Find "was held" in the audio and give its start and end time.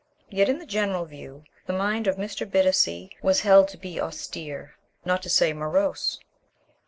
3.21-3.67